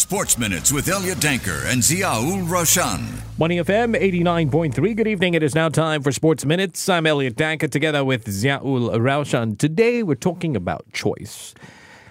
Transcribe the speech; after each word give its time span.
Sports 0.00 0.36
Minutes 0.36 0.74
with 0.74 0.88
Elliot 0.88 1.16
Danker 1.20 1.64
and 1.72 1.80
Ziaul 1.80 2.46
Raushan. 2.46 3.22
Money 3.38 3.56
FM 3.56 3.98
89.3. 3.98 4.94
Good 4.94 5.08
evening. 5.08 5.32
It 5.32 5.42
is 5.42 5.54
now 5.54 5.70
time 5.70 6.02
for 6.02 6.12
Sports 6.12 6.44
Minutes. 6.44 6.86
I'm 6.90 7.06
Elliot 7.06 7.34
Danker 7.34 7.70
together 7.70 8.04
with 8.04 8.26
Ziaul 8.26 8.90
Raushan. 8.98 9.56
Today 9.56 10.02
we're 10.02 10.14
talking 10.14 10.54
about 10.54 10.84
choice. 10.92 11.54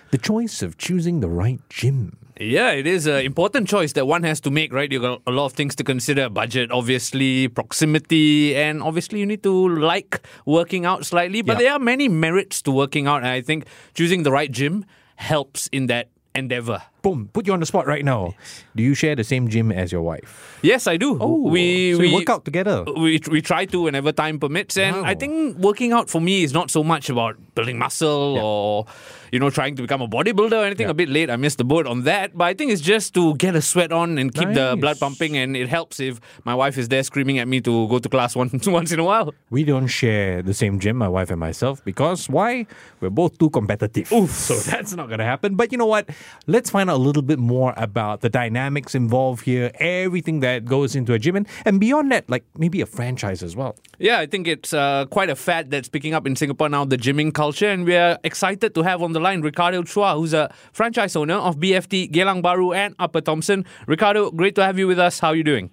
The 0.10 0.18
choice 0.18 0.64
of 0.64 0.80
choosing 0.80 1.20
the 1.20 1.30
right 1.30 1.60
gym. 1.70 2.18
Yeah, 2.40 2.72
it 2.72 2.88
is 2.88 3.06
an 3.06 3.24
important 3.24 3.68
choice 3.68 3.94
that 3.94 4.08
one 4.08 4.24
has 4.24 4.40
to 4.42 4.50
make, 4.50 4.74
right? 4.74 4.92
You've 4.92 5.04
got 5.04 5.22
a 5.28 5.32
lot 5.32 5.46
of 5.46 5.54
things 5.54 5.76
to 5.76 5.84
consider 5.84 6.28
budget, 6.28 6.72
obviously, 6.72 7.50
proximity, 7.50 8.56
and 8.56 8.82
obviously 8.82 9.20
you 9.20 9.28
need 9.28 9.44
to 9.44 9.70
like 9.70 10.26
working 10.48 10.88
out 10.88 11.06
slightly. 11.06 11.44
But 11.44 11.58
Yeah. 11.58 11.60
there 11.66 11.74
are 11.74 11.80
many 11.80 12.10
merits 12.10 12.64
to 12.64 12.72
working 12.72 13.06
out, 13.06 13.18
and 13.18 13.28
I 13.28 13.42
think 13.42 13.66
choosing 13.94 14.24
the 14.24 14.32
right 14.32 14.52
gym 14.52 14.86
helps 15.18 15.68
in 15.68 15.86
that 15.86 16.10
endeavor. 16.34 16.82
Boom, 17.06 17.30
put 17.34 17.46
you 17.46 17.54
on 17.54 17.60
the 17.60 17.68
spot 17.68 17.86
right 17.86 18.04
now. 18.04 18.34
Do 18.76 18.82
you 18.82 18.96
share 18.96 19.16
the 19.16 19.24
same 19.24 19.48
gym 19.48 19.72
as 19.72 19.92
your 19.92 20.02
wife? 20.02 20.58
Yes, 20.64 20.88
I 20.88 20.98
do. 20.98 21.18
Oh, 21.22 21.38
we 21.56 21.94
so 21.94 22.00
we 22.00 22.12
work 22.12 22.30
out 22.34 22.46
together. 22.50 22.84
we 22.98 23.22
we 23.30 23.42
try 23.46 23.66
to 23.66 23.82
whenever 23.86 24.12
time 24.12 24.40
permits, 24.40 24.76
and 24.76 24.96
Wow. 24.98 25.04
I 25.06 25.14
think 25.14 25.58
working 25.60 25.94
out 25.94 26.10
for 26.10 26.20
me 26.20 26.42
is 26.42 26.52
not 26.52 26.72
so 26.72 26.84
much 26.84 27.10
about 27.14 27.38
building 27.54 27.78
muscle 27.78 28.38
or 28.42 28.86
you 29.32 29.38
know 29.40 29.52
trying 29.52 29.76
to 29.78 29.84
become 29.86 30.02
a 30.02 30.08
bodybuilder 30.08 30.58
or 30.58 30.66
anything. 30.66 30.88
Yeah. 30.88 30.98
A 30.98 31.00
bit 31.04 31.10
late, 31.10 31.30
I 31.30 31.36
missed 31.36 31.60
the 31.60 31.64
boat 31.74 31.86
on 31.86 32.06
that, 32.10 32.36
but 32.36 32.46
I 32.46 32.54
think 32.56 32.72
it's 32.74 32.82
just 32.82 33.14
to 33.14 33.36
get 33.36 33.54
a 33.56 33.62
sweat 33.62 33.92
on 33.92 34.18
and 34.18 34.34
keep 34.34 34.50
the 34.58 34.76
blood 34.82 34.98
pumping, 35.00 35.38
and 35.38 35.56
it 35.56 35.70
helps 35.70 36.00
if 36.00 36.20
my 36.44 36.56
wife 36.56 36.76
is 36.82 36.90
there 36.90 37.04
screaming 37.04 37.38
at 37.38 37.48
me 37.48 37.62
to 37.70 37.88
go 37.88 38.00
to 38.00 38.10
class 38.10 38.36
once 38.42 38.66
once 38.66 38.92
in 38.92 39.00
a 39.00 39.04
while. 39.12 39.30
We 39.52 39.64
don't 39.64 39.88
share 40.02 40.42
the 40.42 40.56
same 40.56 40.80
gym, 40.80 40.98
my 40.98 41.08
wife 41.18 41.30
and 41.30 41.40
myself, 41.40 41.86
because 41.86 42.28
why? 42.30 42.66
We're 43.00 43.14
both 43.22 43.38
too 43.38 43.52
competitive. 43.52 44.12
Oof. 44.12 44.34
So 44.46 44.56
that's 44.72 44.94
not 44.94 45.08
going 45.08 45.20
to 45.20 45.26
happen. 45.26 45.56
But 45.56 45.72
you 45.72 45.78
know 45.78 45.86
what? 45.86 46.10
Let's 46.48 46.70
find 46.70 46.90
out 46.90 46.95
a 46.96 46.98
little 46.98 47.22
bit 47.22 47.38
more 47.38 47.74
about 47.76 48.22
the 48.22 48.30
dynamics 48.30 48.96
involved 48.96 49.44
here, 49.44 49.70
everything 49.80 50.40
that 50.40 50.64
goes 50.64 50.96
into 50.96 51.12
a 51.14 51.20
gym, 51.20 51.36
and, 51.36 51.48
and 51.66 51.80
beyond 51.80 52.10
that, 52.12 52.30
like 52.30 52.46
maybe 52.58 52.80
a 52.80 52.86
franchise 52.86 53.44
as 53.44 53.54
well. 53.56 53.76
Yeah, 54.00 54.20
I 54.20 54.26
think 54.26 54.48
it's 54.48 54.74
uh, 54.74 55.06
quite 55.10 55.30
a 55.30 55.36
fad 55.36 55.72
that's 55.72 55.90
picking 55.90 56.14
up 56.14 56.26
in 56.26 56.36
Singapore 56.38 56.70
now, 56.70 56.86
the 56.86 56.98
gymming 56.98 57.34
culture. 57.34 57.70
And 57.70 57.86
we're 57.86 58.18
excited 58.24 58.74
to 58.76 58.82
have 58.84 59.04
on 59.04 59.12
the 59.12 59.20
line 59.20 59.42
Ricardo 59.42 59.84
Chua, 59.84 60.16
who's 60.16 60.34
a 60.34 60.54
franchise 60.72 61.16
owner 61.16 61.36
of 61.36 61.58
BFT, 61.58 62.12
Geylang 62.12 62.42
Bahru, 62.42 62.74
and 62.74 62.96
Upper 62.98 63.20
Thomson. 63.20 63.66
Ricardo, 63.88 64.32
great 64.32 64.56
to 64.56 64.64
have 64.64 64.80
you 64.80 64.88
with 64.88 65.00
us. 65.00 65.20
How 65.20 65.30
are 65.30 65.36
you 65.36 65.44
doing? 65.44 65.70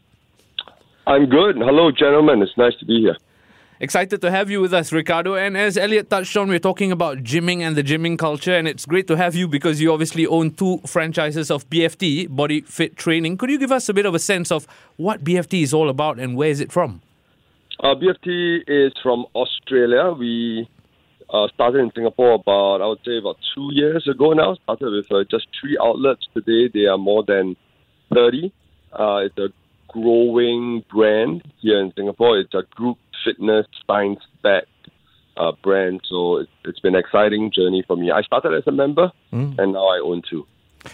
I'm 1.07 1.27
good. 1.27 1.57
Hello, 1.57 1.93
gentlemen. 1.93 2.43
It's 2.43 2.57
nice 2.57 2.75
to 2.81 2.85
be 2.85 3.01
here. 3.01 3.17
Excited 3.83 4.21
to 4.21 4.31
have 4.31 4.49
you 4.49 4.61
with 4.61 4.73
us, 4.73 4.93
Ricardo. 4.93 5.35
And 5.35 5.57
as 5.57 5.77
Elliot 5.77 6.09
touched 6.09 6.37
on, 6.37 6.49
we're 6.49 6.61
talking 6.61 6.93
about 6.93 7.25
gymming 7.25 7.63
and 7.63 7.75
the 7.75 7.83
gymming 7.83 8.17
culture. 8.17 8.55
And 8.55 8.69
it's 8.69 8.87
great 8.87 9.09
to 9.09 9.17
have 9.17 9.35
you 9.35 9.49
because 9.49 9.81
you 9.81 9.93
obviously 9.93 10.25
own 10.25 10.53
two 10.53 10.79
franchises 10.87 11.51
of 11.51 11.69
BFT, 11.69 12.29
Body 12.29 12.61
Fit 12.61 12.97
Training. 12.97 13.37
Could 13.39 13.51
you 13.51 13.59
give 13.59 13.73
us 13.73 13.89
a 13.89 13.93
bit 13.93 14.07
of 14.07 14.15
a 14.15 14.21
sense 14.21 14.53
of 14.53 14.69
what 14.99 15.25
BFT 15.25 15.65
is 15.65 15.75
all 15.75 15.89
about 15.89 16.21
and 16.21 16.37
where 16.37 16.49
is 16.49 16.61
it 16.61 16.71
from? 16.71 17.03
Uh, 17.81 17.97
BFT 17.97 18.63
is 18.69 18.93
from 19.03 19.27
Australia. 19.35 20.13
We 20.13 20.69
uh, 21.31 21.49
started 21.53 21.81
in 21.81 21.91
Singapore 21.93 22.35
about, 22.35 22.83
I 22.83 22.87
would 22.87 23.01
say, 23.05 23.19
about 23.19 23.39
two 23.53 23.71
years 23.73 24.07
ago 24.07 24.33
now. 24.33 24.55
Started 24.63 24.93
with 24.93 25.11
uh, 25.11 25.25
just 25.29 25.49
three 25.61 25.77
outlets. 25.83 26.29
Today, 26.35 26.71
they 26.73 26.87
are 26.87 26.99
more 26.99 27.25
than 27.27 27.57
30. 28.15 28.53
Uh, 28.93 29.17
it's 29.25 29.39
a 29.39 29.49
growing 29.89 30.85
brand 30.89 31.43
here 31.59 31.81
in 31.81 31.93
Singapore. 31.97 32.39
It's 32.39 32.55
a 32.55 32.63
group 32.77 32.99
fitness, 33.25 33.67
science 33.87 34.21
backed 34.43 34.69
uh, 35.37 35.53
brand. 35.63 36.01
So 36.09 36.39
it, 36.39 36.49
it's 36.65 36.81
been 36.81 36.95
an 36.95 37.01
exciting 37.01 37.51
journey 37.51 37.83
for 37.87 37.97
me. 37.97 38.11
I 38.11 38.23
started 38.23 38.55
as 38.55 38.65
a 38.67 38.73
member, 38.73 39.11
and 39.59 39.73
now 39.73 39.87
I 39.87 39.99
own 39.99 40.23
two. 40.29 40.47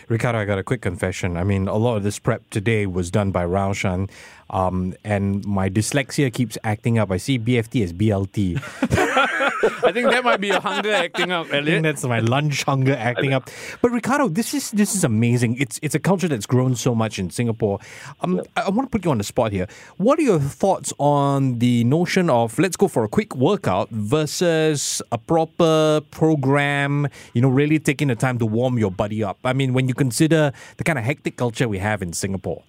Ricardo, 0.09 0.39
I 0.39 0.45
got 0.45 0.59
a 0.59 0.63
quick 0.63 0.83
confession. 0.83 1.37
I 1.37 1.45
mean, 1.45 1.67
a 1.67 1.77
lot 1.77 1.97
of 1.97 2.03
this 2.03 2.19
prep 2.19 2.49
today 2.51 2.87
was 2.87 3.11
done 3.11 3.31
by 3.31 3.45
Raushan, 3.45 4.11
um, 4.51 4.95
and 5.05 5.45
my 5.45 5.69
dyslexia 5.69 6.33
keeps 6.33 6.59
acting 6.65 6.99
up. 6.99 7.11
I 7.11 7.17
see 7.17 7.39
BFT 7.39 7.85
as 7.85 7.93
BLT. 7.93 8.57
I 9.85 9.93
think 9.93 10.11
that 10.11 10.23
might 10.25 10.41
be 10.41 10.49
your 10.49 10.61
hunger 10.61 10.93
acting 10.93 11.33
up, 11.33 11.47
I 11.49 11.51
think 11.51 11.69
Elliot. 11.69 11.83
that's 11.83 12.05
my 12.05 12.21
lunch 12.21 12.63
hunger 12.65 12.95
acting 12.95 13.33
up. 13.33 13.51
But 13.83 13.91
Ricardo, 13.91 14.29
this 14.29 14.55
is 14.55 14.71
this 14.71 14.95
is 14.95 15.05
amazing. 15.05 15.57
It's 15.57 15.81
it's 15.83 15.95
a 15.95 15.99
culture 15.99 16.29
that's 16.29 16.47
grown 16.47 16.77
so 16.77 16.95
much 16.95 17.19
in 17.19 17.31
Singapore. 17.31 17.81
Um, 18.21 18.41
I, 18.57 18.63
I 18.63 18.69
want 18.71 18.91
to 18.91 18.91
put 18.91 19.05
you 19.05 19.11
on 19.11 19.19
the 19.19 19.25
spot 19.25 19.53
here. 19.53 19.67
What 19.97 20.19
are 20.19 20.23
your 20.23 20.39
thoughts 20.39 20.93
on 20.99 21.59
the 21.59 21.85
notion 21.85 22.31
of 22.31 22.59
let's 22.59 22.77
go 22.77 22.89
for 22.89 23.05
a 23.05 23.09
quick 23.09 23.35
workout 23.35 23.91
versus 23.91 25.03
a 25.11 25.19
proper 25.19 26.03
program? 26.11 27.09
You 27.35 27.43
know, 27.43 27.49
really 27.49 27.79
taking 27.79 28.09
the 28.09 28.17
time 28.17 28.39
to 28.39 28.47
warm 28.47 28.79
your 28.79 28.91
body 28.93 29.25
up. 29.25 29.39
I 29.45 29.53
mean, 29.53 29.73
when 29.73 29.89
you 29.89 29.95
consider 29.95 30.53
the 30.77 30.85
kind 30.85 30.99
of 30.99 31.05
hectic 31.05 31.37
culture 31.37 31.69
we 31.69 31.79
have 31.79 32.03
in 32.03 32.13
Singapore. 32.13 32.63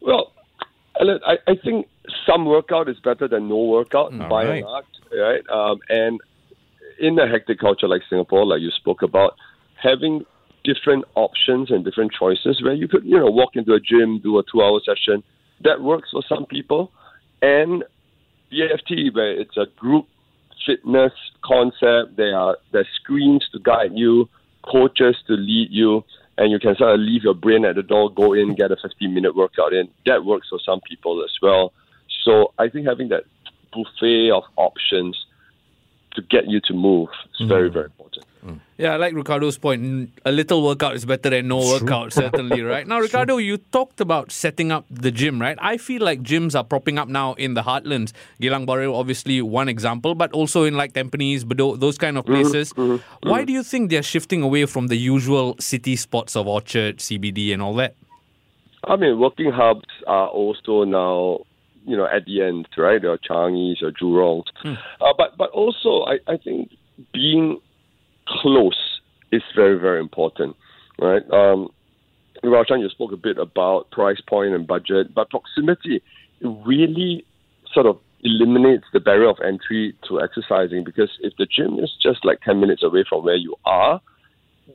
Well, 0.00 0.32
I, 1.26 1.38
I 1.46 1.54
think 1.56 1.86
some 2.26 2.46
workout 2.46 2.88
is 2.88 2.98
better 3.00 3.28
than 3.28 3.48
no 3.48 3.56
workout 3.64 4.16
by 4.18 4.44
right. 4.44 4.54
and 4.56 4.64
large, 4.64 4.84
right? 5.12 5.48
Um, 5.48 5.78
and 5.88 6.20
in 6.98 7.18
a 7.18 7.28
hectic 7.28 7.58
culture 7.58 7.88
like 7.88 8.02
Singapore, 8.08 8.46
like 8.46 8.60
you 8.60 8.70
spoke 8.70 9.02
about, 9.02 9.34
having 9.82 10.24
different 10.64 11.04
options 11.14 11.70
and 11.70 11.84
different 11.84 12.12
choices 12.12 12.62
where 12.62 12.72
you 12.72 12.88
could, 12.88 13.04
you 13.04 13.18
know, 13.18 13.30
walk 13.30 13.54
into 13.54 13.74
a 13.74 13.80
gym, 13.80 14.18
do 14.20 14.38
a 14.38 14.42
two-hour 14.50 14.80
session, 14.84 15.22
that 15.62 15.82
works 15.82 16.10
for 16.10 16.22
some 16.28 16.46
people, 16.46 16.90
and 17.42 17.84
BFT 18.52 19.14
where 19.14 19.38
it's 19.38 19.56
a 19.56 19.66
group 19.76 20.06
fitness 20.66 21.12
concept. 21.44 22.16
There 22.16 22.36
are 22.36 22.56
there's 22.72 22.88
screens 23.02 23.46
to 23.52 23.58
guide 23.58 23.92
you, 23.94 24.28
coaches 24.62 25.16
to 25.26 25.34
lead 25.34 25.68
you, 25.70 26.04
and 26.38 26.50
you 26.50 26.58
can 26.58 26.74
sort 26.76 26.94
of 26.94 27.00
leave 27.00 27.22
your 27.22 27.34
brain 27.34 27.64
at 27.64 27.76
the 27.76 27.82
door, 27.82 28.10
go 28.10 28.32
in, 28.32 28.54
get 28.54 28.72
a 28.72 28.76
15 28.76 29.12
minute 29.12 29.36
workout 29.36 29.72
in. 29.72 29.88
That 30.06 30.24
works 30.24 30.48
for 30.48 30.58
some 30.64 30.80
people 30.80 31.22
as 31.22 31.32
well. 31.40 31.72
So 32.24 32.52
I 32.58 32.68
think 32.68 32.86
having 32.86 33.08
that 33.08 33.24
buffet 33.72 34.30
of 34.30 34.44
options 34.56 35.26
to 36.14 36.22
get 36.22 36.46
you 36.46 36.60
to 36.60 36.74
move 36.74 37.08
is 37.34 37.46
mm. 37.46 37.48
very, 37.48 37.70
very 37.70 37.86
important. 37.86 38.24
Mm. 38.46 38.60
Yeah, 38.76 38.94
I 38.94 38.96
like 38.96 39.14
Ricardo's 39.14 39.56
point. 39.56 40.10
A 40.24 40.32
little 40.32 40.62
workout 40.62 40.94
is 40.94 41.06
better 41.06 41.30
than 41.30 41.48
no 41.48 41.58
workout, 41.58 42.12
certainly, 42.12 42.60
right? 42.74 42.86
Now, 42.86 43.00
Ricardo, 43.00 43.38
you 43.38 43.56
talked 43.56 44.00
about 44.00 44.32
setting 44.32 44.70
up 44.70 44.84
the 44.90 45.10
gym, 45.10 45.40
right? 45.40 45.56
I 45.60 45.78
feel 45.78 46.02
like 46.02 46.22
gyms 46.22 46.54
are 46.54 46.64
propping 46.64 46.98
up 46.98 47.08
now 47.08 47.34
in 47.34 47.54
the 47.54 47.62
heartlands. 47.62 48.12
Geylang 48.42 48.66
Bahru, 48.66 48.94
obviously, 48.94 49.40
one 49.40 49.68
example, 49.68 50.14
but 50.14 50.32
also 50.32 50.64
in 50.64 50.76
like 50.76 50.92
Tampines, 50.92 51.44
Bedok, 51.44 51.80
those 51.80 51.96
kind 51.96 52.18
of 52.18 52.24
mm-hmm, 52.24 52.34
places. 52.34 52.72
Mm-hmm, 52.74 52.92
mm-hmm. 52.92 53.28
Why 53.30 53.44
do 53.44 53.52
you 53.52 53.62
think 53.62 53.90
they're 53.90 54.02
shifting 54.02 54.42
away 54.42 54.66
from 54.66 54.88
the 54.88 54.96
usual 54.96 55.56
city 55.58 55.96
spots 55.96 56.36
of 56.36 56.46
Orchard, 56.46 56.98
CBD, 56.98 57.52
and 57.52 57.62
all 57.62 57.74
that? 57.76 57.94
I 58.86 58.96
mean, 58.96 59.18
working 59.18 59.50
hubs 59.50 59.88
are 60.06 60.28
also 60.28 60.84
now, 60.84 61.46
you 61.84 61.96
know, 61.96 62.06
at 62.06 62.24
the 62.24 62.42
end, 62.42 62.68
right? 62.76 63.04
Or 63.04 63.18
Changi's 63.18 63.82
or 63.82 63.92
Jurong's. 63.92 64.50
Uh, 65.00 65.12
but, 65.16 65.36
but 65.36 65.50
also, 65.50 66.04
I, 66.04 66.18
I 66.32 66.36
think 66.36 66.70
being 67.12 67.60
close 68.26 69.00
is 69.32 69.42
very, 69.54 69.78
very 69.78 70.00
important, 70.00 70.56
right? 70.98 71.22
Um, 71.30 71.68
Raushan, 72.42 72.80
you 72.80 72.88
spoke 72.88 73.12
a 73.12 73.16
bit 73.16 73.38
about 73.38 73.90
price 73.90 74.20
point 74.28 74.54
and 74.54 74.66
budget, 74.66 75.14
but 75.14 75.30
proximity 75.30 76.02
really 76.40 77.24
sort 77.72 77.86
of 77.86 77.98
eliminates 78.22 78.84
the 78.92 79.00
barrier 79.00 79.28
of 79.28 79.36
entry 79.44 79.94
to 80.08 80.20
exercising 80.20 80.82
because 80.82 81.10
if 81.20 81.34
the 81.36 81.46
gym 81.46 81.78
is 81.78 81.92
just 82.02 82.24
like 82.24 82.40
10 82.40 82.58
minutes 82.58 82.82
away 82.82 83.04
from 83.08 83.24
where 83.24 83.36
you 83.36 83.54
are, 83.64 84.00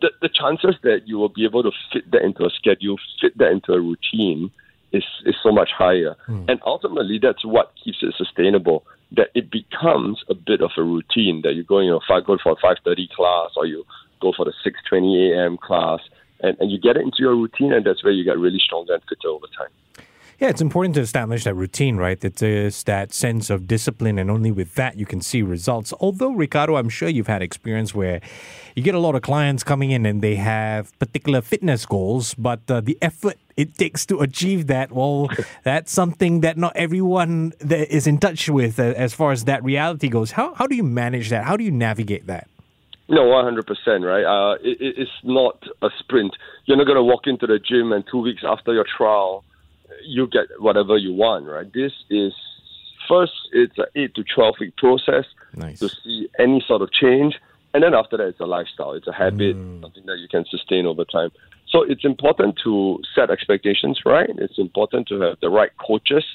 the, 0.01 0.11
the 0.21 0.29
chances 0.29 0.75
that 0.83 1.07
you 1.07 1.17
will 1.17 1.29
be 1.29 1.45
able 1.45 1.63
to 1.63 1.71
fit 1.91 2.09
that 2.11 2.21
into 2.21 2.45
a 2.45 2.49
schedule, 2.49 2.97
fit 3.19 3.37
that 3.37 3.51
into 3.51 3.73
a 3.73 3.79
routine, 3.79 4.51
is 4.91 5.03
is 5.25 5.35
so 5.41 5.51
much 5.51 5.69
higher. 5.77 6.16
Hmm. 6.25 6.45
And 6.47 6.59
ultimately, 6.66 7.19
that's 7.22 7.45
what 7.45 7.73
keeps 7.83 8.00
it 8.01 8.16
sustainable. 8.17 8.85
That 9.11 9.29
it 9.33 9.50
becomes 9.50 10.23
a 10.29 10.35
bit 10.35 10.61
of 10.61 10.72
a 10.77 10.83
routine. 10.83 11.41
That 11.44 11.53
you 11.53 11.63
go, 11.63 11.79
you 11.79 11.89
know, 11.89 12.01
five, 12.07 12.25
go 12.25 12.38
for 12.41 12.53
a 12.53 12.55
five 12.61 12.77
thirty 12.83 13.09
class, 13.16 13.51
or 13.55 13.66
you 13.66 13.85
go 14.22 14.33
for 14.35 14.45
the 14.45 14.53
six 14.63 14.79
twenty 14.88 15.31
a.m. 15.31 15.57
class, 15.57 16.00
and, 16.41 16.57
and 16.59 16.72
you 16.72 16.79
get 16.79 16.97
it 16.97 17.01
into 17.01 17.17
your 17.19 17.35
routine, 17.35 17.73
and 17.73 17.85
that's 17.85 18.03
where 18.03 18.13
you 18.13 18.24
get 18.24 18.38
really 18.38 18.59
stronger 18.59 18.94
and 18.94 19.03
fitter 19.03 19.30
over 19.30 19.47
time. 19.57 20.06
Yeah, 20.39 20.47
it's 20.47 20.62
important 20.62 20.95
to 20.95 21.01
establish 21.01 21.44
that 21.44 21.53
routine, 21.53 21.97
right? 21.97 22.18
That 22.21 22.38
there's 22.38 22.83
that 22.83 23.13
sense 23.13 23.50
of 23.50 23.68
discipline, 23.68 24.18
and 24.18 24.31
only 24.31 24.51
with 24.51 24.75
that 24.75 24.97
you 24.97 25.06
can 25.06 25.19
see 25.19 25.41
results. 25.41 25.94
Although, 26.00 26.31
Ricardo, 26.31 26.77
I'm 26.77 26.88
sure 26.88 27.09
you've 27.09 27.27
had 27.27 27.41
experience 27.41 27.94
where 27.94 28.21
you 28.74 28.81
get 28.81 28.95
a 28.95 29.00
lot 29.00 29.15
of 29.15 29.21
clients 29.21 29.65
coming 29.65 29.91
in 29.91 30.06
and 30.06 30.21
they 30.21 30.36
have 30.36 30.97
particular 30.97 31.41
fitness 31.41 31.86
goals, 31.86 32.36
but 32.36 32.62
uh, 32.69 32.80
the 32.80 32.97
effort 33.01 33.36
it 33.57 33.75
takes 33.77 34.06
to 34.06 34.19
achieve 34.21 34.68
that, 34.68 34.94
well, 34.94 35.30
that's 35.65 35.91
something 35.91 36.39
that 36.39 36.57
not 36.57 36.71
everyone 36.77 37.51
that 37.59 37.94
is 37.94 38.07
in 38.07 38.18
touch 38.18 38.47
with 38.47 38.80
uh, 38.80 38.83
as 38.95 39.13
far 39.13 39.33
as 39.33 39.44
that 39.44 39.62
reality 39.62 40.07
goes. 40.07 40.31
How, 40.31 40.53
how 40.53 40.68
do 40.68 40.75
you 40.77 40.83
manage 40.83 41.30
that? 41.31 41.44
How 41.44 41.57
do 41.57 41.65
you 41.65 41.71
navigate 41.71 42.27
that? 42.27 42.47
No, 43.09 43.25
one 43.25 43.44
hundred 43.44 43.68
percent, 43.68 44.06
right? 44.06 44.24
Uh, 44.24 44.53
it- 44.63 44.77
it's 45.00 45.12
not 45.24 45.62
a 45.81 45.89
sprint. 46.00 46.33
You're 46.63 46.77
not 46.77 46.86
going 46.86 46.95
to 46.95 47.03
walk 47.03 47.27
into 47.27 47.45
the 47.45 47.59
gym 47.59 47.91
and 47.91 48.06
two 48.09 48.19
weeks 48.21 48.44
after 48.47 48.71
your 48.71 48.86
trial, 48.86 49.44
you 50.09 50.27
get 50.27 50.47
whatever 50.59 50.97
you 50.97 51.13
want, 51.13 51.45
right? 51.45 51.71
This 51.71 51.94
is 52.09 52.33
first, 53.07 53.33
it's 53.51 53.77
an 53.77 53.85
eight 53.95 54.13
to 54.15 54.23
twelve 54.23 54.56
week 54.59 54.75
process 54.77 55.25
Nice. 55.56 55.79
to 55.79 55.89
see 55.89 56.29
any 56.38 56.63
sort 56.67 56.81
of 56.81 56.91
change, 56.91 57.39
and 57.73 57.83
then 57.83 57.94
after 57.94 58.17
that, 58.17 58.27
it's 58.27 58.39
a 58.39 58.45
lifestyle. 58.45 58.94
It's 58.94 59.07
a 59.07 59.13
habit, 59.13 59.56
something 59.81 60.06
that 60.06 60.19
you 60.19 60.27
can 60.27 60.45
sustain 60.50 60.85
over 60.85 61.06
time. 61.06 61.31
So 61.67 61.83
it's 61.83 62.03
important 62.03 62.59
to 62.63 63.00
set 63.13 63.29
expectations 63.29 64.01
right. 64.06 64.29
It's 64.45 64.57
important 64.57 65.07
to 65.09 65.21
have 65.21 65.38
the 65.39 65.50
right 65.50 65.71
coaches 65.77 66.25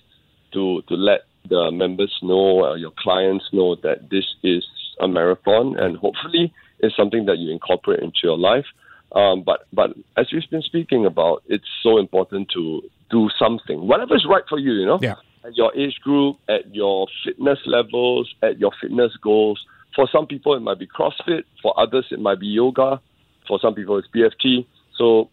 to 0.53 0.83
to 0.89 0.95
let 0.95 1.23
the 1.49 1.71
members 1.71 2.13
know, 2.23 2.65
uh, 2.65 2.75
your 2.75 2.93
clients 2.97 3.45
know 3.53 3.75
that 3.83 4.11
this 4.11 4.25
is 4.43 4.65
a 5.01 5.09
marathon, 5.09 5.77
and 5.79 5.97
hopefully 5.97 6.53
it's 6.79 6.97
something 6.97 7.27
that 7.27 7.39
you 7.39 7.51
incorporate 7.51 8.01
into 8.01 8.21
your 8.23 8.39
life. 8.39 8.67
Um, 9.15 9.43
but 9.45 9.67
but 9.73 9.95
as 10.17 10.27
we've 10.33 10.49
been 10.51 10.63
speaking 10.63 11.07
about, 11.07 11.43
it's 11.47 11.69
so 11.83 11.99
important 11.99 12.51
to 12.55 12.83
do 13.11 13.31
something, 13.39 13.87
whatever 13.87 14.17
is 14.17 14.27
right 14.29 14.43
for 14.49 14.59
you. 14.59 14.73
You 14.73 14.87
know, 14.87 14.99
Yeah. 15.01 15.15
at 15.45 15.57
your 15.57 15.75
age 15.77 16.01
group, 16.03 16.37
at 16.49 16.75
your 16.75 17.07
fitness 17.25 17.61
levels, 17.67 18.35
at 18.43 18.59
your 18.59 18.73
fitness 18.81 19.13
goals. 19.23 19.65
For 19.95 20.09
some 20.11 20.27
people, 20.27 20.55
it 20.55 20.61
might 20.61 20.81
be 20.81 20.89
CrossFit. 20.89 21.45
For 21.63 21.73
others, 21.79 22.07
it 22.11 22.19
might 22.19 22.41
be 22.41 22.49
yoga. 22.49 23.01
For 23.47 23.61
some 23.61 23.75
people, 23.75 23.99
it's 23.99 24.09
BFT. 24.09 24.67
So, 24.97 25.31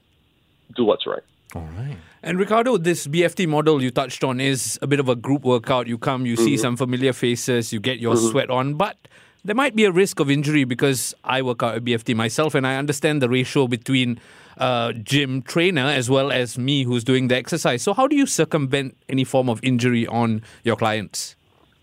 do 0.75 0.85
what's 0.85 1.07
right. 1.07 1.23
All 1.55 1.67
right. 1.75 1.97
And 2.21 2.37
Ricardo, 2.37 2.77
this 2.77 3.07
BFT 3.07 3.47
model 3.47 3.81
you 3.81 3.89
touched 3.89 4.23
on 4.23 4.39
is 4.39 4.77
a 4.83 4.87
bit 4.87 4.99
of 4.99 5.09
a 5.09 5.15
group 5.15 5.43
workout. 5.43 5.87
You 5.87 5.97
come, 5.97 6.25
you 6.27 6.35
see 6.35 6.55
some 6.55 6.77
familiar 6.77 7.13
faces, 7.13 7.73
you 7.73 7.79
get 7.79 7.99
your 7.99 8.15
sweat 8.15 8.51
on, 8.51 8.75
but 8.75 9.07
there 9.43 9.55
might 9.55 9.75
be 9.75 9.85
a 9.85 9.91
risk 9.91 10.19
of 10.19 10.29
injury 10.29 10.63
because 10.63 11.13
I 11.23 11.41
work 11.41 11.63
out 11.63 11.75
at 11.75 11.83
BFT 11.83 12.15
myself 12.15 12.55
and 12.55 12.65
I 12.65 12.77
understand 12.77 13.21
the 13.21 13.29
ratio 13.29 13.67
between 13.67 14.19
uh, 14.57 14.93
gym 14.93 15.41
trainer 15.41 15.85
as 15.85 16.09
well 16.09 16.31
as 16.31 16.57
me 16.57 16.83
who's 16.83 17.03
doing 17.03 17.27
the 17.27 17.35
exercise. 17.35 17.81
So, 17.81 17.93
how 17.93 18.07
do 18.07 18.15
you 18.15 18.25
circumvent 18.25 18.95
any 19.09 19.23
form 19.23 19.49
of 19.49 19.59
injury 19.63 20.05
on 20.07 20.43
your 20.63 20.75
clients? 20.75 21.35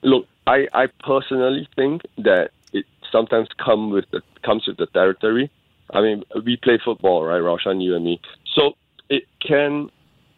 Look, 0.02 0.26
I, 0.46 0.68
I 0.72 0.86
personally 1.04 1.68
think 1.74 2.02
that 2.18 2.50
it 2.72 2.86
sometimes 3.10 3.48
come 3.62 3.90
with 3.90 4.04
the 4.12 4.22
comes 4.44 4.66
with 4.66 4.76
the 4.76 4.86
territory. 4.86 5.50
I 5.92 6.00
mean, 6.00 6.22
we 6.44 6.56
play 6.56 6.78
football, 6.84 7.24
right, 7.24 7.40
Raushan, 7.40 7.82
you 7.82 7.96
and 7.96 8.04
me. 8.04 8.20
So 8.54 8.76
it 9.08 9.24
can 9.40 9.90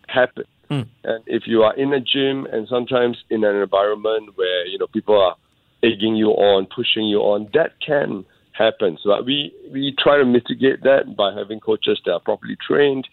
happen. 0.09 0.45
And 0.71 1.25
if 1.27 1.43
you 1.47 1.63
are 1.63 1.75
in 1.75 1.93
a 1.93 2.01
gym 2.01 2.47
and 2.47 2.69
sometimes 2.69 3.17
in 3.29 3.43
an 3.43 3.57
environment 3.57 4.37
where 4.37 4.67
you 4.67 4.79
know 4.79 4.87
people 4.87 5.21
are 5.21 5.35
egging 5.83 6.17
you 6.17 6.29
on, 6.29 6.67
pushing 6.67 7.09
you 7.09 7.19
on, 7.19 7.49
that 7.55 7.73
can 7.85 8.25
happen. 8.53 8.99
So 9.03 9.23
we 9.23 9.53
we 9.73 9.95
try 9.99 10.19
to 10.19 10.25
mitigate 10.25 10.83
that 10.83 11.17
by 11.17 11.33
having 11.35 11.61
coaches 11.61 12.01
that 12.05 12.13
are 12.13 12.21
properly 12.21 12.57
trained. 12.57 13.09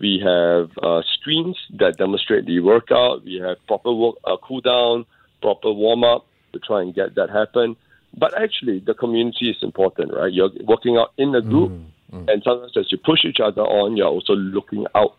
We 0.00 0.22
have 0.24 0.70
uh, 0.82 1.02
screens 1.14 1.58
that 1.78 1.98
demonstrate 1.98 2.46
the 2.46 2.60
workout. 2.60 3.24
We 3.24 3.34
have 3.46 3.58
proper 3.66 3.92
work, 3.92 4.16
uh, 4.24 4.36
cool 4.42 4.62
down, 4.62 5.04
proper 5.42 5.70
warm 5.70 6.02
up 6.04 6.26
to 6.52 6.58
try 6.58 6.80
and 6.80 6.94
get 6.94 7.14
that 7.16 7.28
happen. 7.28 7.76
But 8.16 8.40
actually, 8.40 8.78
the 8.80 8.94
community 8.94 9.50
is 9.50 9.56
important, 9.62 10.12
right? 10.14 10.32
You're 10.32 10.50
working 10.64 10.96
out 10.96 11.12
in 11.18 11.34
a 11.34 11.42
group, 11.42 11.72
and 12.28 12.42
sometimes 12.42 12.72
as 12.76 12.90
you 12.92 12.98
push 12.98 13.24
each 13.24 13.40
other 13.40 13.62
on, 13.62 13.96
you're 13.96 14.06
also 14.06 14.34
looking 14.34 14.86
out 14.94 15.18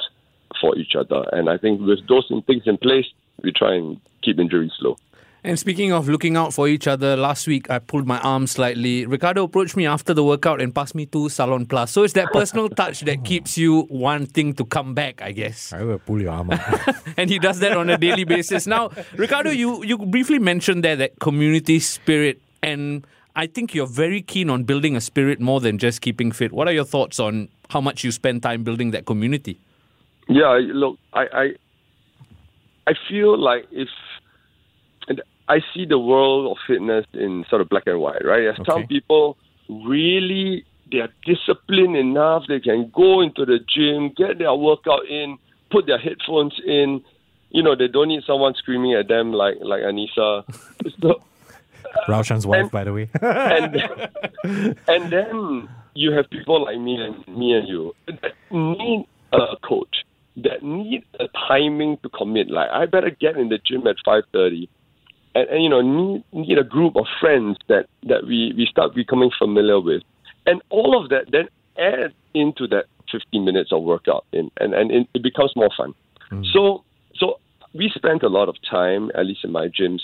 for 0.61 0.77
each 0.77 0.95
other. 0.95 1.23
And 1.31 1.49
I 1.49 1.57
think 1.57 1.81
with 1.81 2.07
those 2.07 2.31
things 2.47 2.63
in 2.65 2.77
place, 2.77 3.05
we 3.43 3.51
try 3.51 3.75
and 3.75 3.99
keep 4.23 4.39
injuries 4.39 4.71
low. 4.79 4.95
And 5.45 5.59
speaking 5.59 5.91
of 5.91 6.07
looking 6.07 6.37
out 6.37 6.53
for 6.53 6.69
each 6.69 6.87
other, 6.87 7.17
last 7.17 7.47
week 7.47 7.69
I 7.69 7.79
pulled 7.79 8.07
my 8.07 8.17
arm 8.19 8.47
slightly. 8.47 9.05
Ricardo 9.05 9.43
approached 9.43 9.75
me 9.75 9.85
after 9.85 10.13
the 10.13 10.23
workout 10.23 10.61
and 10.61 10.73
passed 10.73 10.95
me 10.95 11.05
to 11.07 11.27
Salonpas. 11.27 11.89
So 11.89 12.03
it's 12.03 12.13
that 12.13 12.31
personal 12.31 12.69
touch 12.81 13.01
that 13.01 13.25
keeps 13.25 13.57
you 13.57 13.85
wanting 13.89 14.53
to 14.53 14.63
come 14.63 14.93
back, 14.93 15.21
I 15.21 15.33
guess. 15.33 15.73
I 15.73 15.83
will 15.83 15.99
pull 15.99 16.21
your 16.21 16.31
arm 16.31 16.51
out. 16.51 16.95
and 17.17 17.29
he 17.29 17.39
does 17.39 17.59
that 17.59 17.75
on 17.75 17.89
a 17.89 17.97
daily 17.97 18.23
basis. 18.23 18.65
Now, 18.65 18.91
Ricardo, 19.17 19.49
you, 19.49 19.83
you 19.83 19.97
briefly 19.97 20.39
mentioned 20.39 20.81
there 20.81 20.95
that 20.95 21.19
community 21.19 21.81
spirit, 21.81 22.41
and 22.61 23.05
I 23.35 23.47
think 23.47 23.75
you're 23.75 23.85
very 23.85 24.21
keen 24.21 24.49
on 24.49 24.63
building 24.63 24.95
a 24.95 25.01
spirit 25.01 25.41
more 25.41 25.59
than 25.59 25.77
just 25.77 25.99
keeping 25.99 26.31
fit. 26.31 26.53
What 26.53 26.69
are 26.69 26.73
your 26.73 26.85
thoughts 26.85 27.19
on 27.19 27.49
how 27.69 27.81
much 27.81 28.05
you 28.05 28.13
spend 28.13 28.43
time 28.43 28.63
building 28.63 28.91
that 28.91 29.05
community? 29.05 29.59
Yeah, 30.29 30.57
look, 30.61 30.99
I, 31.11 31.25
I, 31.33 31.49
I 32.87 32.93
feel 33.09 33.37
like 33.37 33.65
if 33.71 33.89
and 33.89 34.12
I 35.49 35.59
see 35.73 35.85
the 35.85 35.99
world 35.99 36.51
of 36.51 36.57
fitness 36.65 37.05
in 37.13 37.45
sort 37.49 37.61
of 37.61 37.69
black 37.69 37.83
and 37.85 37.99
white, 37.99 38.23
right? 38.23 38.47
As 38.47 38.65
some 38.65 38.87
people 38.87 39.37
really 39.69 40.65
they 40.91 40.99
are 40.99 41.09
disciplined 41.25 41.95
enough, 41.95 42.43
they 42.47 42.59
can 42.59 42.91
go 42.93 43.21
into 43.21 43.45
the 43.45 43.59
gym, 43.59 44.13
get 44.15 44.37
their 44.37 44.53
workout 44.53 45.07
in, 45.07 45.37
put 45.71 45.87
their 45.87 45.97
headphones 45.97 46.53
in. 46.65 47.03
You 47.49 47.63
know, 47.63 47.75
they 47.75 47.87
don't 47.87 48.07
need 48.09 48.23
someone 48.25 48.53
screaming 48.55 48.93
at 48.93 49.07
them 49.07 49.33
like 49.33 49.55
like 49.61 49.81
Anissa. 49.81 50.43
So, 51.01 51.21
Raushan's 52.07 52.45
wife, 52.47 52.71
by 52.71 52.83
the 52.83 52.93
way. 52.93 53.09
and 53.21 53.75
and 54.87 55.11
then 55.11 55.69
you 55.93 56.11
have 56.13 56.29
people 56.29 56.63
like 56.63 56.79
me 56.79 56.95
and 56.95 57.27
me 57.37 57.53
and 57.53 57.67
you 57.67 57.95
that 58.07 58.33
need 58.51 59.05
a 59.31 59.55
coach 59.63 60.03
that 60.37 60.63
need 60.63 61.03
a 61.19 61.27
timing 61.47 61.97
to 62.03 62.09
commit. 62.09 62.49
Like 62.49 62.69
I 62.71 62.85
better 62.85 63.09
get 63.11 63.37
in 63.37 63.49
the 63.49 63.59
gym 63.59 63.85
at 63.87 63.97
five 64.03 64.23
thirty, 64.31 64.69
and, 65.35 65.49
and 65.49 65.63
you 65.63 65.69
know 65.69 65.81
need 65.81 66.23
need 66.31 66.57
a 66.57 66.63
group 66.63 66.95
of 66.95 67.05
friends 67.19 67.57
that 67.67 67.87
that 68.03 68.25
we 68.25 68.53
we 68.55 68.67
start 68.69 68.95
becoming 68.95 69.31
familiar 69.37 69.79
with, 69.79 70.03
and 70.45 70.61
all 70.69 71.01
of 71.01 71.09
that 71.09 71.31
then 71.31 71.47
add 71.77 72.13
into 72.33 72.67
that 72.67 72.85
fifteen 73.11 73.45
minutes 73.45 73.71
of 73.71 73.83
workout, 73.83 74.25
in, 74.31 74.51
and 74.59 74.73
and 74.73 74.91
it, 74.91 75.07
it 75.13 75.23
becomes 75.23 75.51
more 75.55 75.69
fun. 75.75 75.93
So 76.51 76.83
so 77.15 77.39
we 77.73 77.91
spent 77.93 78.23
a 78.23 78.27
lot 78.27 78.49
of 78.49 78.55
time, 78.69 79.11
at 79.15 79.25
least 79.25 79.43
in 79.43 79.51
my 79.51 79.67
gyms, 79.67 80.01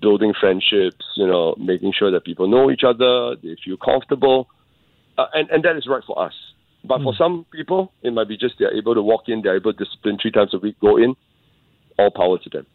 building 0.00 0.32
friendships, 0.38 1.04
you 1.16 1.26
know, 1.26 1.54
making 1.58 1.92
sure 1.96 2.10
that 2.10 2.24
people 2.24 2.48
know 2.48 2.70
each 2.70 2.82
other, 2.84 3.36
they 3.36 3.56
feel 3.64 3.76
comfortable, 3.76 4.48
uh, 5.16 5.26
and 5.34 5.48
and 5.50 5.62
that 5.64 5.76
is 5.76 5.86
right 5.88 6.02
for 6.06 6.20
us. 6.20 6.34
But 6.84 7.02
for 7.02 7.12
some 7.18 7.44
people, 7.52 7.92
it 8.02 8.12
might 8.12 8.28
be 8.28 8.36
just 8.36 8.54
they're 8.58 8.74
able 8.74 8.94
to 8.94 9.02
walk 9.02 9.24
in, 9.26 9.42
they're 9.42 9.56
able 9.56 9.72
to 9.72 9.84
discipline 9.84 10.16
three 10.20 10.30
times 10.30 10.54
a 10.54 10.58
week, 10.58 10.78
go 10.80 10.96
in, 10.96 11.16
all 11.98 12.10
power 12.10 12.38
to 12.38 12.50
them. 12.50 12.66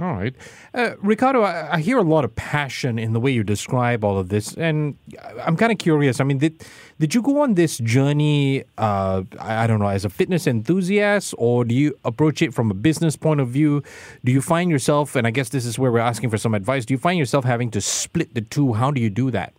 All 0.00 0.12
right. 0.12 0.32
Uh, 0.74 0.90
Ricardo, 0.98 1.42
I, 1.42 1.74
I 1.74 1.80
hear 1.80 1.98
a 1.98 2.02
lot 2.02 2.24
of 2.24 2.32
passion 2.36 3.00
in 3.00 3.14
the 3.14 3.20
way 3.20 3.32
you 3.32 3.42
describe 3.42 4.04
all 4.04 4.16
of 4.16 4.28
this. 4.28 4.54
And 4.54 4.96
I'm 5.42 5.56
kind 5.56 5.72
of 5.72 5.78
curious. 5.78 6.20
I 6.20 6.24
mean, 6.24 6.38
did, 6.38 6.64
did 7.00 7.16
you 7.16 7.22
go 7.22 7.40
on 7.40 7.54
this 7.54 7.78
journey, 7.78 8.62
uh, 8.78 9.24
I, 9.40 9.64
I 9.64 9.66
don't 9.66 9.80
know, 9.80 9.88
as 9.88 10.04
a 10.04 10.08
fitness 10.08 10.46
enthusiast, 10.46 11.34
or 11.36 11.64
do 11.64 11.74
you 11.74 11.98
approach 12.04 12.42
it 12.42 12.54
from 12.54 12.70
a 12.70 12.74
business 12.74 13.16
point 13.16 13.40
of 13.40 13.48
view? 13.48 13.82
Do 14.24 14.30
you 14.30 14.40
find 14.40 14.70
yourself, 14.70 15.16
and 15.16 15.26
I 15.26 15.32
guess 15.32 15.48
this 15.48 15.66
is 15.66 15.80
where 15.80 15.90
we're 15.90 15.98
asking 15.98 16.30
for 16.30 16.38
some 16.38 16.54
advice, 16.54 16.84
do 16.84 16.94
you 16.94 16.98
find 16.98 17.18
yourself 17.18 17.44
having 17.44 17.70
to 17.72 17.80
split 17.80 18.34
the 18.34 18.40
two? 18.40 18.74
How 18.74 18.92
do 18.92 19.00
you 19.00 19.10
do 19.10 19.32
that? 19.32 19.52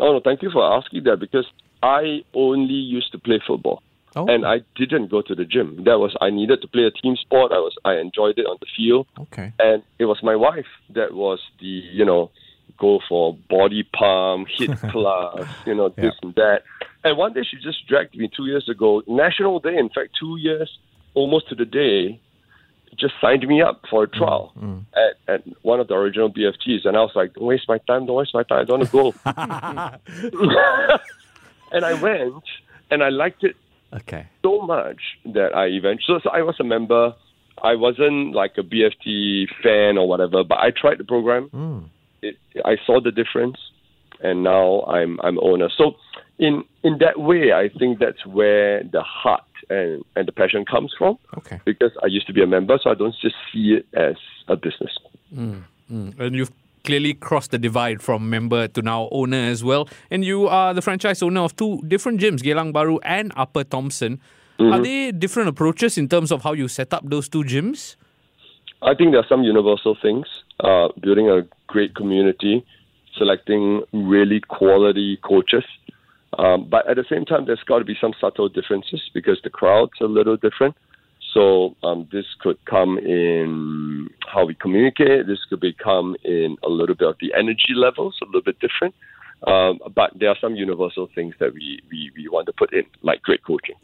Oh 0.00 0.12
no, 0.14 0.20
thank 0.24 0.42
you 0.42 0.50
for 0.50 0.64
asking 0.76 1.04
that 1.04 1.18
because 1.20 1.46
I 1.82 2.24
only 2.32 2.72
used 2.72 3.12
to 3.12 3.18
play 3.18 3.40
football. 3.46 3.82
Oh. 4.16 4.26
And 4.26 4.46
I 4.46 4.60
didn't 4.76 5.10
go 5.10 5.22
to 5.22 5.34
the 5.34 5.44
gym. 5.44 5.84
That 5.84 5.98
was 5.98 6.14
I 6.20 6.30
needed 6.30 6.62
to 6.62 6.68
play 6.68 6.84
a 6.84 6.90
team 6.90 7.16
sport. 7.16 7.52
I 7.52 7.58
was 7.58 7.74
I 7.84 7.94
enjoyed 7.96 8.38
it 8.38 8.46
on 8.46 8.58
the 8.60 8.66
field. 8.76 9.06
Okay. 9.18 9.52
And 9.58 9.82
it 9.98 10.04
was 10.04 10.22
my 10.22 10.36
wife 10.36 10.66
that 10.90 11.14
was 11.14 11.40
the, 11.60 11.66
you 11.66 12.04
know, 12.04 12.30
go 12.78 13.00
for 13.08 13.36
body 13.48 13.82
pump, 13.82 14.48
HIIT 14.58 14.90
class, 14.92 15.48
you 15.66 15.74
know, 15.74 15.88
this 15.88 16.14
and 16.22 16.34
that. 16.34 16.62
And 17.02 17.18
one 17.18 17.32
day 17.32 17.42
she 17.48 17.56
just 17.56 17.86
dragged 17.86 18.16
me 18.16 18.30
two 18.34 18.46
years 18.46 18.68
ago, 18.68 19.02
National 19.06 19.60
Day, 19.60 19.76
in 19.76 19.88
fact, 19.88 20.10
two 20.18 20.36
years 20.38 20.78
almost 21.14 21.48
to 21.48 21.54
the 21.54 21.64
day, 21.64 22.20
just 22.96 23.14
signed 23.20 23.46
me 23.46 23.60
up 23.60 23.82
for 23.90 24.04
a 24.04 24.08
mm, 24.08 24.12
trial 24.12 24.52
mm. 24.58 24.84
at, 24.94 25.34
at 25.34 25.42
one 25.62 25.80
of 25.80 25.88
the 25.88 25.94
original 25.94 26.32
BFTs. 26.32 26.84
And 26.84 26.96
I 26.96 27.00
was 27.00 27.12
like, 27.14 27.34
don't 27.34 27.44
waste 27.44 27.68
my 27.68 27.78
time, 27.78 28.06
don't 28.06 28.16
waste 28.16 28.34
my 28.34 28.44
time, 28.44 28.60
I 28.60 28.64
don't 28.64 28.78
want 28.78 28.90
to 28.90 29.22
go. 30.12 30.98
and 31.72 31.84
I 31.84 31.94
went 32.00 32.44
and 32.90 33.02
I 33.02 33.08
liked 33.08 33.42
it 33.44 33.56
Okay. 33.94 34.26
so 34.42 34.60
much 34.62 35.00
that 35.24 35.54
I 35.54 35.66
eventually, 35.66 36.18
so 36.22 36.30
I 36.30 36.42
was 36.42 36.56
a 36.60 36.64
member. 36.64 37.14
I 37.62 37.76
wasn't 37.76 38.34
like 38.34 38.52
a 38.58 38.62
BFT 38.62 39.46
fan 39.62 39.96
or 39.96 40.08
whatever, 40.08 40.42
but 40.42 40.58
I 40.58 40.70
tried 40.70 40.98
the 40.98 41.04
program. 41.04 41.48
Hmm. 41.50 41.78
It, 42.22 42.36
I 42.64 42.76
saw 42.84 43.00
the 43.00 43.12
difference, 43.12 43.56
and 44.20 44.42
now 44.42 44.82
I'm 44.82 45.20
I'm 45.22 45.38
owner. 45.40 45.68
So 45.76 45.94
in 46.38 46.64
in 46.82 46.98
that 46.98 47.20
way, 47.20 47.52
I 47.52 47.68
think 47.78 48.00
that's 48.00 48.26
where 48.26 48.82
the 48.82 49.02
heart 49.02 49.44
and 49.70 50.04
and 50.16 50.26
the 50.26 50.32
passion 50.32 50.64
comes 50.64 50.92
from. 50.98 51.18
Okay. 51.38 51.60
Because 51.64 51.92
I 52.02 52.06
used 52.06 52.26
to 52.26 52.32
be 52.32 52.42
a 52.42 52.46
member, 52.46 52.78
so 52.82 52.90
I 52.90 52.94
don't 52.94 53.14
just 53.22 53.36
see 53.52 53.78
it 53.78 53.86
as 53.94 54.16
a 54.48 54.56
business. 54.56 54.92
Hmm. 55.32 55.58
Hmm. 55.88 56.10
And 56.18 56.34
you've 56.34 56.50
clearly 56.84 57.14
crossed 57.14 57.50
the 57.50 57.58
divide 57.58 58.00
from 58.02 58.30
member 58.30 58.68
to 58.68 58.82
now 58.82 59.08
owner 59.10 59.38
as 59.38 59.64
well. 59.64 59.88
And 60.10 60.24
you 60.24 60.46
are 60.46 60.72
the 60.74 60.82
franchise 60.82 61.22
owner 61.22 61.40
of 61.40 61.56
two 61.56 61.82
different 61.88 62.20
gyms, 62.20 62.40
Geylang 62.40 62.72
Bahru 62.72 62.98
and 63.02 63.32
Upper 63.36 63.64
Thomson. 63.64 64.20
Are 64.60 64.80
they 64.80 65.10
different 65.10 65.48
approaches 65.48 65.98
in 65.98 66.08
terms 66.08 66.30
of 66.30 66.42
how 66.42 66.52
you 66.52 66.68
set 66.68 66.94
up 66.94 67.02
those 67.08 67.28
two 67.28 67.42
gyms? 67.42 67.96
I 68.82 68.94
think 68.94 69.10
there 69.10 69.20
are 69.20 69.26
some 69.28 69.42
universal 69.42 69.96
things. 70.00 70.26
Uh, 70.60 70.88
building 71.00 71.28
a 71.28 71.42
great 71.66 71.94
community, 71.96 72.64
selecting 73.16 73.82
really 73.92 74.40
quality 74.40 75.18
coaches. 75.24 75.64
Um, 76.38 76.68
but 76.68 76.88
at 76.88 76.96
the 76.96 77.04
same 77.08 77.24
time, 77.24 77.46
there's 77.46 77.62
got 77.66 77.78
to 77.78 77.84
be 77.84 77.96
some 78.00 78.12
subtle 78.20 78.48
differences 78.48 79.02
because 79.12 79.40
the 79.42 79.50
crowd's 79.50 80.00
a 80.00 80.04
little 80.04 80.36
different. 80.36 80.76
So 81.34 81.74
um, 81.82 82.08
this 82.12 82.26
could 82.40 82.64
come 82.64 82.96
in 82.96 84.08
how 84.32 84.46
we 84.46 84.54
communicate. 84.54 85.26
This 85.26 85.40
could 85.50 85.60
become 85.60 86.14
in 86.22 86.56
a 86.62 86.68
little 86.68 86.94
bit 86.94 87.08
of 87.08 87.16
the 87.20 87.34
energy 87.36 87.74
levels, 87.74 88.16
a 88.22 88.26
little 88.26 88.42
bit 88.42 88.56
different. 88.60 88.94
Um, 89.46 89.80
but 89.94 90.12
there 90.18 90.30
are 90.30 90.36
some 90.40 90.54
universal 90.54 91.10
things 91.14 91.34
that 91.40 91.52
we, 91.52 91.82
we, 91.90 92.10
we 92.16 92.28
want 92.28 92.46
to 92.46 92.52
put 92.52 92.72
in, 92.72 92.84
like 93.02 93.20
great 93.22 93.44
coaching. 93.44 93.74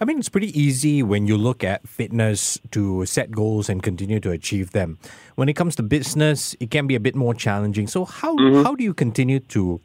I 0.00 0.04
mean, 0.04 0.18
it's 0.18 0.28
pretty 0.28 0.58
easy 0.58 1.02
when 1.02 1.26
you 1.26 1.36
look 1.36 1.62
at 1.62 1.86
fitness 1.86 2.58
to 2.70 3.04
set 3.04 3.30
goals 3.30 3.68
and 3.68 3.82
continue 3.82 4.18
to 4.20 4.30
achieve 4.30 4.70
them. 4.70 4.98
When 5.34 5.48
it 5.48 5.54
comes 5.54 5.76
to 5.76 5.82
business, 5.82 6.56
it 6.60 6.70
can 6.70 6.86
be 6.86 6.94
a 6.94 7.00
bit 7.00 7.14
more 7.14 7.34
challenging. 7.34 7.86
So, 7.88 8.04
how 8.04 8.36
how 8.62 8.74
do 8.74 8.84
you 8.84 8.94
continue 8.94 9.40
to 9.40 9.80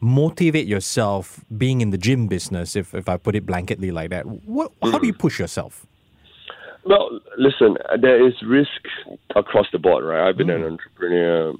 motivate 0.00 0.66
yourself 0.66 1.44
being 1.56 1.80
in 1.80 1.90
the 1.90 1.98
gym 1.98 2.26
business? 2.28 2.76
If 2.76 2.94
if 2.94 3.08
I 3.08 3.16
put 3.16 3.34
it 3.34 3.44
blanketly 3.44 3.92
like 3.92 4.10
that, 4.10 4.24
what 4.26 4.72
how 4.82 4.98
do 4.98 5.06
you 5.06 5.14
push 5.14 5.38
yourself? 5.38 5.86
Well, 6.84 7.20
listen, 7.38 7.76
there 8.00 8.26
is 8.26 8.34
risk 8.42 8.70
across 9.36 9.66
the 9.72 9.78
board, 9.78 10.04
right? 10.04 10.28
I've 10.28 10.36
been 10.36 10.50
an 10.50 10.64
entrepreneur, 10.64 11.52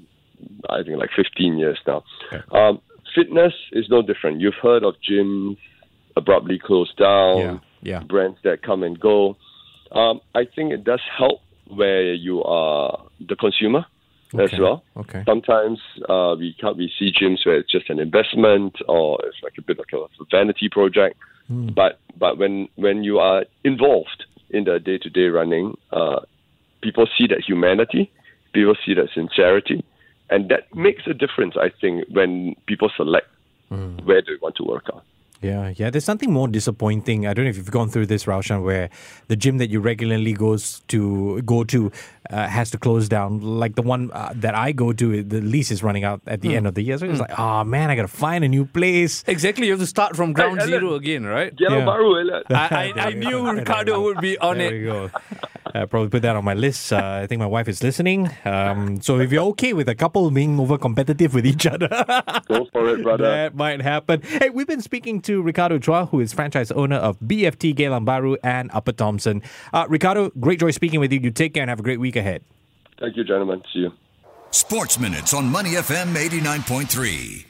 I 0.69 0.83
think, 0.83 0.97
like 0.99 1.11
15 1.15 1.57
years 1.57 1.79
now. 1.87 2.03
Um, 2.51 2.81
fitness 3.15 3.53
is 3.71 3.85
no 3.89 4.01
different. 4.01 4.41
You've 4.41 4.53
heard 4.61 4.83
of 4.83 4.95
gyms 5.09 5.57
abruptly 6.17 6.59
closed 6.59 6.97
down, 6.97 7.37
Yeah, 7.37 7.57
yeah. 7.81 8.03
brands 8.03 8.37
that 8.43 8.61
come 8.63 8.83
and 8.83 8.99
go. 8.99 9.37
Um, 9.91 10.19
I 10.35 10.43
think 10.55 10.73
it 10.73 10.83
does 10.83 11.01
help 11.17 11.41
where 11.67 12.13
you 12.13 12.43
are 12.43 13.05
the 13.25 13.35
consumer 13.35 13.85
Okay, 14.33 14.43
as 14.55 14.59
well. 14.59 14.83
okay. 14.97 15.23
Sometimes 15.25 15.79
uh, 16.09 16.35
we 16.37 16.55
can't, 16.59 16.75
we 16.75 16.91
see 16.99 17.11
gyms 17.13 17.45
where 17.45 17.57
it's 17.57 17.71
just 17.71 17.89
an 17.89 17.99
investment 17.99 18.75
or 18.87 19.19
it's 19.23 19.37
like 19.43 19.53
a 19.57 19.61
bit 19.61 19.77
like 19.77 19.93
a 19.93 20.05
vanity 20.31 20.69
project. 20.69 21.15
Hmm. 21.47 21.67
But 21.75 21.99
but 22.17 22.37
when 22.37 22.67
when 22.75 23.03
you 23.03 23.19
are 23.19 23.45
involved 23.63 24.25
in 24.53 24.63
their 24.63 24.79
day 24.79 24.97
to 24.99 25.09
day 25.09 25.27
running, 25.27 25.77
uh, 25.91 26.21
people 26.81 27.07
see 27.17 27.27
that 27.27 27.43
humanity, 27.45 28.11
people 28.53 28.75
see 28.85 28.93
that 28.93 29.09
sincerity, 29.13 29.83
and 30.29 30.49
that 30.49 30.73
makes 30.75 31.03
a 31.07 31.13
difference. 31.13 31.55
I 31.57 31.69
think 31.81 32.05
when 32.09 32.55
people 32.67 32.89
select 32.95 33.27
Hmm. 33.69 33.97
where 34.05 34.21
they 34.21 34.35
want 34.41 34.55
to 34.57 34.63
work 34.63 34.85
out. 34.93 35.03
Yeah, 35.43 35.73
yeah. 35.75 35.89
There's 35.89 36.05
something 36.05 36.31
more 36.31 36.47
disappointing. 36.47 37.27
I 37.27 37.33
don't 37.33 37.45
know 37.45 37.49
if 37.49 37.57
you've 37.57 37.69
gone 37.71 37.89
through 37.89 38.05
this, 38.07 38.25
Raushan, 38.25 38.63
where 38.63 38.89
the 39.27 39.35
gym 39.35 39.57
that 39.57 39.69
you 39.69 39.81
regularly 39.81 40.33
goes 40.33 40.81
to 40.87 41.41
go 41.41 41.63
to 41.65 41.91
uh, 42.29 42.47
has 42.47 42.71
to 42.71 42.77
close 42.77 43.09
down. 43.09 43.41
Like 43.41 43.75
the 43.75 43.81
one 43.81 44.09
uh, 44.13 44.31
that 44.35 44.55
I 44.55 44.71
go 44.71 44.93
to, 44.93 45.21
the 45.23 45.41
lease 45.41 45.69
is 45.69 45.83
running 45.83 46.03
out 46.05 46.21
at 46.27 46.41
the 46.41 46.55
end 46.55 46.65
of 46.67 46.75
the 46.75 46.81
year. 46.81 46.97
So 46.97 47.05
it's 47.05 47.19
like, 47.19 47.37
oh 47.37 47.63
man, 47.63 47.89
I 47.89 47.95
gotta 47.95 48.07
find 48.07 48.43
a 48.43 48.47
new 48.47 48.65
place. 48.65 49.23
Exactly, 49.27 49.65
you 49.67 49.73
have 49.73 49.81
to 49.81 49.87
start 49.87 50.15
from 50.15 50.33
ground 50.33 50.61
Hey, 50.61 50.67
zero 50.67 50.93
again, 50.95 51.25
right? 51.25 51.53
Yeah. 51.59 51.85
I, 52.49 52.93
I, 52.95 53.07
I 53.07 53.13
knew 53.13 53.49
Ricardo 53.51 54.01
would 54.01 54.21
be 54.21 54.37
on 54.37 54.57
there 54.57 55.05
it. 55.05 55.11
We 55.65 55.71
go. 55.73 55.79
Uh, 55.79 55.85
probably 55.85 56.09
put 56.09 56.21
that 56.23 56.35
on 56.35 56.43
my 56.43 56.53
list. 56.53 56.91
Uh, 56.93 57.19
I 57.23 57.27
think 57.27 57.39
my 57.39 57.45
wife 57.45 57.67
is 57.67 57.81
listening. 57.83 58.29
Um, 58.45 59.01
so 59.01 59.19
if 59.19 59.31
you're 59.31 59.43
okay 59.51 59.73
with 59.73 59.87
a 59.89 59.95
couple 59.95 60.29
being 60.31 60.59
over 60.59 60.77
competitive 60.77 61.33
with 61.33 61.45
each 61.45 61.65
other, 61.65 61.87
Go 62.47 62.67
for 62.71 62.89
it, 62.89 63.03
brother. 63.03 63.23
that 63.23 63.55
might 63.55 63.81
happen. 63.81 64.21
Hey, 64.21 64.49
we've 64.49 64.67
been 64.67 64.81
speaking 64.81 65.21
to 65.23 65.41
Ricardo 65.41 65.77
Chua, 65.79 66.09
who 66.09 66.19
is 66.19 66.33
franchise 66.33 66.71
owner 66.71 66.97
of 66.97 67.19
BFT 67.19 67.75
Geylang 67.75 68.05
Bahru 68.05 68.37
and 68.43 68.69
Upper 68.73 68.91
Thomson. 68.91 69.41
Uh, 69.73 69.85
Ricardo, 69.89 70.29
great 70.39 70.59
joy 70.59 70.71
speaking 70.71 70.99
with 70.99 71.11
you. 71.13 71.19
You 71.19 71.31
take 71.31 71.53
care 71.53 71.63
and 71.63 71.69
have 71.69 71.79
a 71.79 71.83
great 71.83 71.99
week 71.99 72.15
ahead. 72.15 72.43
Thank 72.99 73.15
you, 73.17 73.23
gentlemen. 73.23 73.61
See 73.73 73.79
you. 73.79 73.91
Sports 74.51 74.99
Minutes 74.99 75.33
on 75.33 75.45
Money 75.51 75.71
FM 75.71 76.13
89.3. 76.15 77.45